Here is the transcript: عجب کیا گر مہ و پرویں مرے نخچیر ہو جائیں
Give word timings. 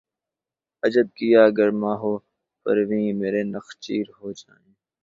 عجب 0.83 1.07
کیا 1.17 1.43
گر 1.57 1.69
مہ 1.81 1.93
و 2.11 2.13
پرویں 2.61 3.09
مرے 3.19 3.43
نخچیر 3.53 4.05
ہو 4.17 4.27
جائیں 4.39 4.71